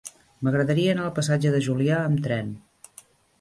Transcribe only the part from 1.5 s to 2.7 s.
de Julià amb tren.